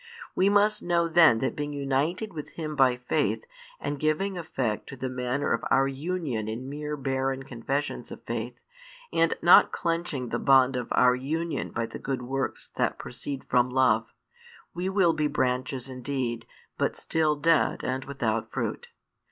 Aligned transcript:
We 0.33 0.49
must 0.49 0.81
know 0.81 1.07
then 1.07 1.37
that 1.41 1.55
being 1.55 1.73
united 1.73 2.33
with 2.33 2.53
Him 2.53 2.75
by 2.75 2.97
faith, 2.97 3.45
and 3.79 3.99
giving 3.99 4.35
effect 4.35 4.89
to 4.89 4.95
the 4.97 5.09
manner 5.09 5.53
of 5.53 5.63
our 5.69 5.87
union 5.87 6.47
in 6.47 6.67
mere 6.67 6.97
barren 6.97 7.43
confessions 7.43 8.09
of 8.09 8.23
faith, 8.23 8.55
and 9.13 9.35
not 9.43 9.71
clenching 9.71 10.29
the 10.29 10.39
bond 10.39 10.75
of 10.75 10.87
our 10.93 11.13
union 11.13 11.69
by 11.69 11.85
the 11.85 11.99
good 11.99 12.23
works 12.23 12.69
that 12.77 12.97
proceed 12.97 13.43
from 13.43 13.69
love, 13.69 14.07
we 14.73 14.89
will 14.89 15.13
be 15.13 15.27
branches 15.27 15.87
indeed, 15.87 16.47
but 16.79 16.95
still 16.97 17.35
dead 17.35 17.83
and 17.83 18.05
without 18.05 18.51
fruit. 18.51 18.87